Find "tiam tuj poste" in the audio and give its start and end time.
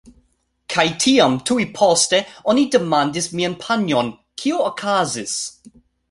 1.01-2.21